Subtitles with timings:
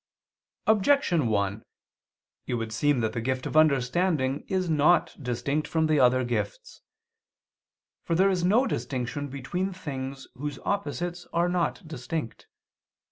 [0.65, 1.63] Objection 1:
[2.47, 6.81] It would seem that the gift of understanding is not distinct from the other gifts.
[8.03, 12.47] For there is no distinction between things whose opposites are not distinct.